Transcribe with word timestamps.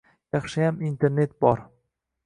Yaxshiyam 0.35 0.81
internet 0.89 1.39
bor. 1.47 1.65